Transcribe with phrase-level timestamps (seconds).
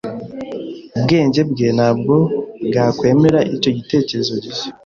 [0.97, 2.15] Ubwenge bwe ntabwo
[2.67, 4.69] bwakwemera icyo gitekerezo gishya.